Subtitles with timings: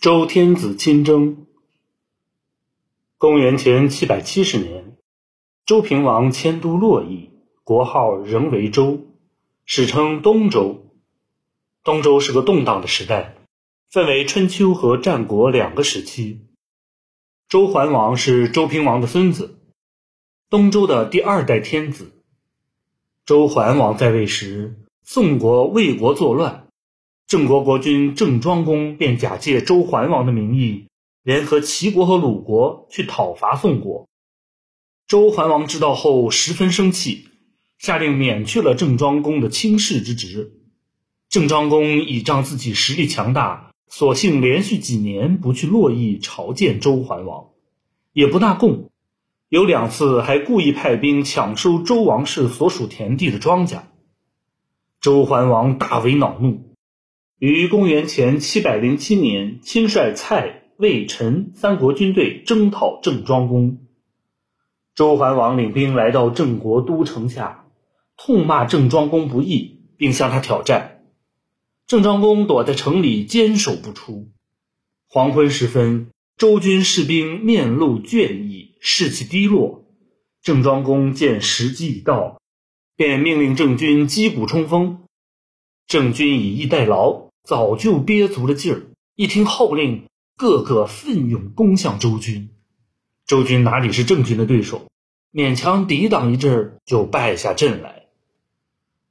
[0.00, 1.44] 周天子亲征。
[3.18, 4.96] 公元前七百七十年，
[5.66, 7.28] 周平王迁都洛邑，
[7.64, 9.00] 国号仍为周，
[9.66, 10.86] 史称东周。
[11.84, 13.36] 东周是个动荡的时代，
[13.90, 16.46] 分为春秋和战国两个时期。
[17.46, 19.58] 周桓王是周平王的孙子，
[20.48, 22.10] 东周的第二代天子。
[23.26, 26.69] 周桓王在位时，宋国、魏国作乱。
[27.30, 30.88] 郑国国君郑庄公便假借周桓王的名义，
[31.22, 34.08] 联合齐国和鲁国去讨伐宋国。
[35.06, 37.28] 周桓王知道后十分生气，
[37.78, 40.54] 下令免去了郑庄公的卿士之职。
[41.28, 47.50] 郑庄公倚仗自己实力强大，索性连续几年不去洛邑朝见周桓王，
[48.12, 48.90] 也不纳贡，
[49.48, 53.82] 有两次还故意派兵抢收周王室所属田地的庄稼。
[55.00, 56.69] 周桓王大为恼怒。
[57.40, 63.78] 于公元前七百零七年，亲率蔡、魏、陈三国军队征讨郑庄公。
[64.94, 67.64] 周桓王领兵来到郑国都城下，
[68.18, 71.02] 痛骂郑庄公不义，并向他挑战。
[71.86, 74.28] 郑庄公躲在城里坚守不出。
[75.08, 79.86] 黄昏时分，周军士兵面露倦意，士气低落。
[80.42, 82.42] 郑庄公见时机已到，
[82.96, 85.04] 便命令郑军击鼓冲锋。
[85.86, 87.29] 郑军以逸待劳。
[87.42, 88.82] 早就憋足了劲儿，
[89.16, 90.04] 一听号令，
[90.36, 92.50] 个个奋勇攻向周军。
[93.26, 94.88] 周军哪里是郑军的对手，
[95.32, 98.06] 勉强抵挡一阵就败下阵来。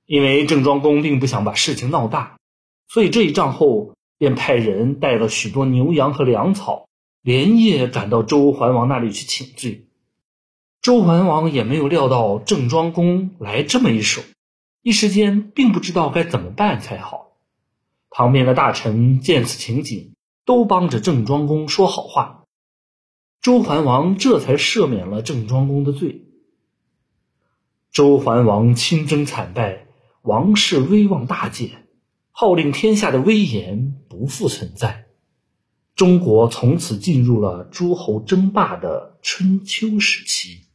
[0.05, 2.37] 因为郑庄公并不想把事情闹大，
[2.87, 6.87] 所以这一仗后便派人带了许多牛羊和粮草，
[7.21, 9.85] 连夜赶到周桓王那里去请罪。
[10.81, 14.21] 周桓王也没有料到郑庄公来这么一手，
[14.81, 17.28] 一时间并不知道该怎么办才好。
[18.19, 22.43] 旁边的大臣见此情景，都帮着郑庄公说好话，
[23.41, 26.25] 周桓王这才赦免了郑庄公的罪。
[27.93, 29.87] 周桓王亲征惨败，
[30.21, 31.87] 王室威望大减，
[32.31, 35.05] 号令天下的威严不复存在，
[35.95, 40.65] 中国从此进入了诸侯争霸的春秋时期。